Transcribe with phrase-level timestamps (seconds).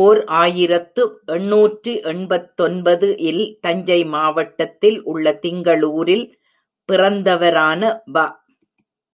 [0.00, 6.24] ஓர் ஆயிரத்து எண்ணூற்று எண்பத்தொன்பது இல் தஞ்சை மாவட்டத்தில் உள்ள திங்களுரில்
[6.88, 7.82] பிறந்தவரான
[8.14, 8.26] வ.